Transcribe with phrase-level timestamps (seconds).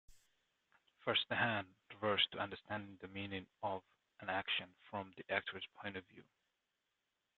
[1.05, 3.83] "Verstehen" refers to understanding the meaning of
[4.27, 6.23] action from the actor's point of view.